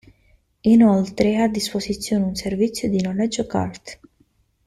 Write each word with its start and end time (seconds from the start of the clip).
Inoltre, 0.61 1.33
è 1.33 1.35
a 1.35 1.47
disposizione 1.47 2.25
un 2.25 2.33
servizio 2.33 2.89
di 2.89 3.03
noleggio 3.03 3.45
kart. 3.45 3.99